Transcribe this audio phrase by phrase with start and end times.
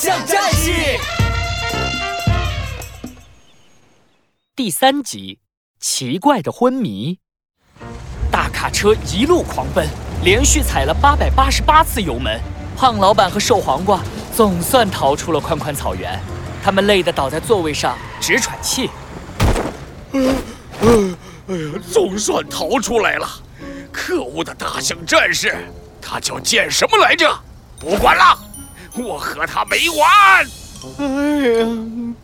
[0.00, 0.70] 象战士》
[4.56, 5.40] 第三集：
[5.78, 7.18] 奇怪的昏迷。
[8.32, 9.86] 大卡车一路狂奔，
[10.24, 12.40] 连续踩了八百八十八次油门。
[12.78, 14.00] 胖老板和瘦黄瓜
[14.34, 16.18] 总算逃出了宽宽草原，
[16.64, 18.88] 他们累得倒在座位上直喘气。
[20.12, 20.34] 嗯
[20.80, 23.28] 嗯，哎呀，总算逃出来了！
[23.92, 25.54] 可恶的大象战士，
[26.00, 27.38] 他叫剑什么来着？
[27.78, 28.38] 不管了，
[28.96, 30.46] 我和他没完！
[30.98, 31.66] 哎呀，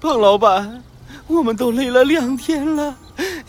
[0.00, 0.82] 胖老板，
[1.26, 2.96] 我们都累了两天了，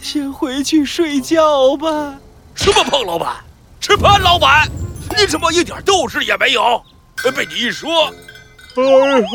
[0.02, 2.20] 先回去睡觉吧。
[2.56, 3.38] 什么胖老板？
[3.80, 4.70] 是潘老板？
[5.18, 6.84] 你怎么一点斗志也没有？
[7.36, 8.14] 被你一说，
[8.76, 9.28] 哎呀，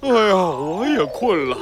[0.00, 1.56] 哎呀，我也困了，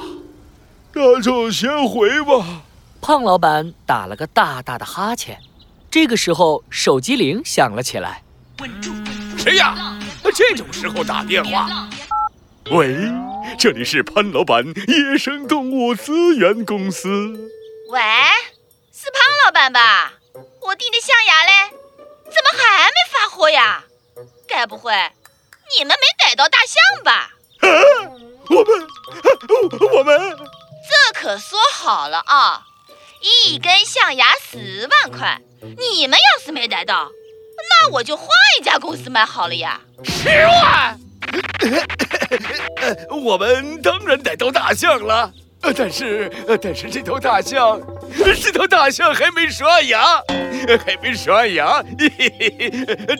[0.93, 2.63] 那就先回吧。
[3.01, 5.39] 胖老板打了个大大的哈欠，
[5.91, 8.23] 这个时候手机铃响了起来。
[8.61, 8.93] 稳住！
[9.37, 9.96] 谁呀？
[10.37, 11.89] 这种时候打电话？
[12.71, 12.95] 喂，
[13.59, 17.09] 这里是潘老板野生动物资源公司。
[17.89, 18.01] 喂，
[18.93, 20.13] 是潘老板吧？
[20.61, 21.71] 我订的象牙嘞，
[22.25, 23.85] 怎么还没发货呀？
[24.47, 24.93] 该不会？
[25.79, 27.31] 你们没逮到大象吧？
[27.61, 27.69] 啊，
[28.51, 28.89] 我们，
[29.95, 32.67] 我们，这可说好了啊，
[33.23, 35.41] 一根象牙十万块。
[35.63, 37.11] 你们要是没逮到，
[37.57, 39.81] 那我就换一家公司买好了呀。
[40.05, 40.99] 十万？
[43.23, 45.33] 我们当然逮到大象了，
[45.77, 46.31] 但是，
[46.63, 47.81] 但是这头大象，
[48.41, 50.21] 这头大象还没刷牙。
[50.85, 51.81] 还没刷牙，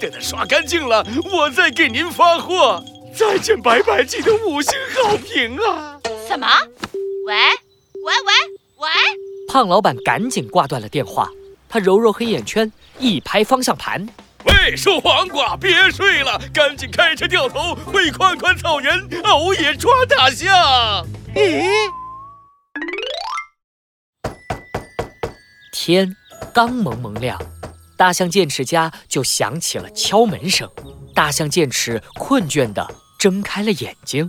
[0.01, 2.83] 等它刷干净了，我再给您发货。
[3.15, 5.97] 再见，白白记得五星好评啊！
[6.27, 6.49] 什么？
[7.27, 7.35] 喂
[8.03, 8.33] 喂喂
[8.79, 8.89] 喂！
[9.49, 11.31] 胖老板赶紧挂断了电话，
[11.69, 14.05] 他揉揉黑眼圈，一拍方向盘
[14.67, 21.65] ：“喂，瘦黄瓜，别睡了，赶紧开车掉头回宽宽草原熬夜抓大象。”咦？
[25.73, 26.17] 天。
[26.53, 27.41] 刚蒙蒙亮，
[27.97, 30.69] 大象剑齿家就响起了敲门声。
[31.15, 34.29] 大象剑齿困倦的睁开了眼睛。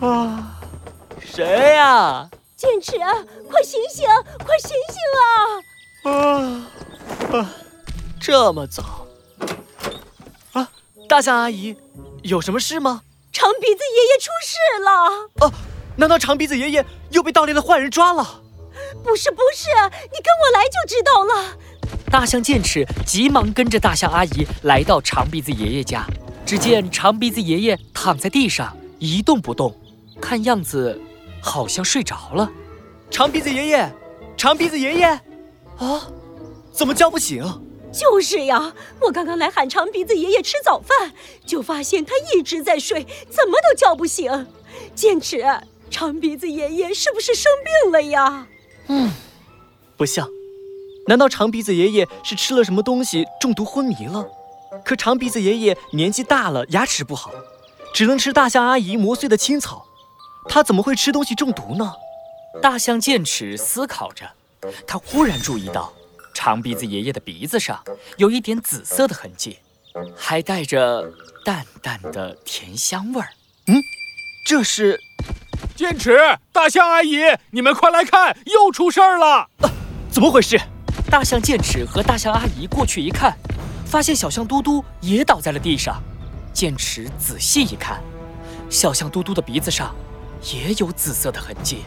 [0.00, 0.60] 啊，
[1.20, 2.28] 谁呀？
[2.54, 2.98] 剑齿，
[3.48, 4.06] 快醒醒，
[4.44, 5.32] 快醒醒啊！
[7.32, 7.50] 啊啊，
[8.20, 9.06] 这么早？
[10.52, 10.68] 啊，
[11.08, 11.76] 大象阿姨，
[12.22, 13.02] 有什么事吗？
[13.32, 15.46] 长鼻子爷爷出事了！
[15.46, 15.52] 哦，
[15.96, 18.42] 难道长鼻子爷爷又被盗猎的坏人抓了？
[19.04, 21.56] 不是不是，你跟我来就知道了。
[22.10, 26.04] 大象剑齿急忙跟着大象阿姨来到长鼻子爷爷家，
[26.44, 29.72] 只见长鼻子爷爷躺在地上一动不动，
[30.20, 31.00] 看样子
[31.40, 32.50] 好像睡着了。
[33.10, 33.92] 长鼻子爷爷，
[34.36, 35.06] 长鼻子爷爷，
[35.78, 36.08] 啊，
[36.72, 37.44] 怎么叫不醒？
[37.92, 41.12] 就是呀，我刚刚来喊长鼻子爷爷吃早饭，
[41.44, 44.46] 就发现他一直在睡，怎么都叫不醒。
[44.94, 45.44] 剑齿，
[45.90, 47.50] 长鼻子爷爷是不是生
[47.82, 48.46] 病了呀？
[48.86, 49.10] 嗯，
[49.96, 50.28] 不像，
[51.06, 54.28] 难道长鼻子爷爷是吃了什么东西中毒昏迷了？
[54.84, 57.32] 可长鼻子爷爷年纪大了，牙齿不好，
[57.92, 59.84] 只能吃大象阿姨磨碎的青草，
[60.48, 61.92] 他怎么会吃东西中毒呢？
[62.62, 64.30] 大象剑齿思考着，
[64.86, 65.92] 他忽然注意到
[66.32, 67.82] 长鼻子爷爷的鼻子上
[68.16, 69.58] 有一点紫色的痕迹，
[70.16, 71.12] 还带着
[71.44, 73.28] 淡淡的甜香味儿。
[73.66, 73.82] 嗯，
[74.46, 75.00] 这是。
[75.76, 76.18] 剑齿，
[76.52, 77.18] 大象阿姨，
[77.50, 79.48] 你们快来看，又出事儿了！
[79.62, 79.70] 啊，
[80.10, 80.60] 怎么回事？
[81.10, 83.34] 大象剑齿和大象阿姨过去一看，
[83.86, 86.02] 发现小象嘟嘟也倒在了地上。
[86.52, 88.02] 剑齿仔细一看，
[88.68, 89.94] 小象嘟嘟的鼻子上
[90.52, 91.84] 也有紫色的痕迹。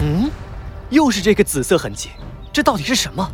[0.00, 0.30] 嗯，
[0.90, 2.10] 又是这个紫色痕迹，
[2.52, 3.26] 这到底是什么？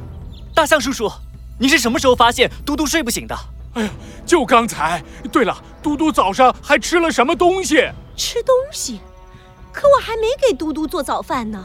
[0.57, 1.13] 大象叔叔，
[1.59, 3.37] 你是什么时候发现嘟嘟睡不醒的？
[3.75, 3.91] 哎呀，
[4.25, 5.05] 就刚才。
[5.31, 7.77] 对了，嘟嘟早上还吃了什么东西？
[8.17, 9.01] 吃东西？
[9.71, 11.63] 可我还没给嘟嘟做早饭呢，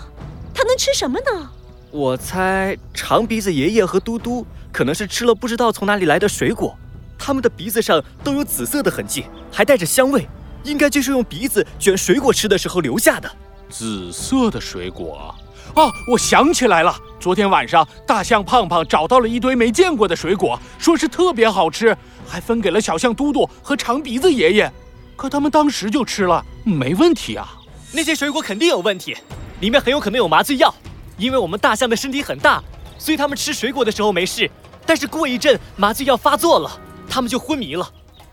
[0.53, 1.49] 他能吃什么呢？
[1.89, 6.77] 我猜长鼻子爷爷和嘟嘟可能是吃了不知道从哪里来的水果，
[7.17, 10.27] 他们的鼻子上都有紫色的痕迹，还带着香味，
[10.65, 13.31] 应该就是用鼻子卷水果吃的时候留下的。
[13.69, 15.33] 紫色的水果？
[15.77, 21.95] 哦，我想起来了，昨天晚上大象胖胖找到了一堆没见过的水果，说是特别好吃，
[22.27, 24.71] 还分给了小象嘟嘟和长鼻子爷爷，
[25.15, 27.47] 可他们当时就吃了，没问题啊。
[27.91, 29.15] 那些水果肯定有问题，
[29.59, 30.73] 里面很有可能有麻醉药。
[31.17, 32.59] 因为我们大象的身体很大，
[32.97, 34.49] 所以他们吃水果的时候没事，
[34.87, 36.71] 但是过一阵麻醉药发作了，
[37.07, 37.85] 他们就昏迷了。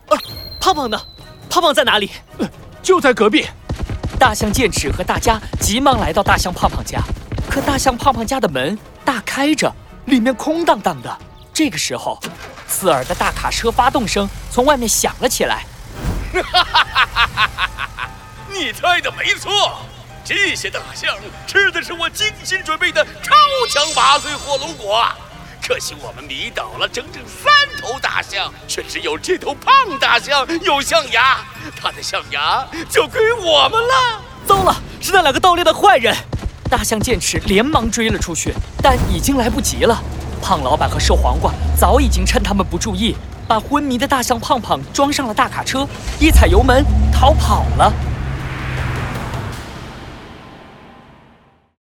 [0.08, 0.17] 啊，
[0.58, 0.99] 胖胖呢？
[1.50, 2.08] 胖胖在哪里？
[2.81, 3.44] 就在隔壁。
[4.19, 7.02] 大象剑齿和大家急忙来到大象胖胖家，
[7.50, 9.72] 可大象胖胖家的门大开着，
[10.04, 11.18] 里面空荡荡的。
[11.52, 12.20] 这个时候，
[12.68, 15.64] 刺耳的大卡车发动声从外面响了起来。
[16.32, 17.30] 哈哈哈哈
[17.96, 18.10] 哈
[18.48, 19.78] 你猜的没错，
[20.24, 21.16] 这些大象
[21.46, 23.34] 吃的是我精心准备的超
[23.70, 25.04] 强麻醉火龙果。
[25.66, 31.38] 可惜我们迷倒了整整三头大象，却只有这头胖大象有象牙，
[31.80, 34.22] 它的象牙就归我们了。
[34.46, 36.16] 糟了，是那两个盗猎的坏人！
[36.69, 40.00] 大象剑齿连忙追了出去，但已经来不及了。
[40.41, 43.17] 胖老板和瘦黄瓜早已经趁他们不注意，
[43.47, 45.88] 把昏迷的大象胖胖装上了大卡车，
[46.20, 47.93] 一踩油门逃跑了。